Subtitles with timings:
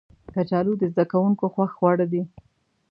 [0.33, 2.21] کچالو د زده کوونکو خوښ خواړه دي